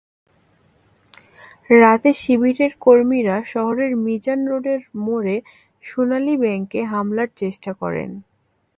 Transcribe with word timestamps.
রাতে 1.75 2.11
শিবিরের 2.13 2.71
কর্মীরা 2.79 3.37
শহরের 3.43 3.91
মিজান 4.05 4.41
রোডের 4.47 4.81
মোড়ে 5.05 5.35
সোনালী 5.83 6.35
ব্যাংকে 6.37 6.79
হামলার 6.83 7.29
চেষ্টা 7.35 7.71
করেন। 7.73 8.09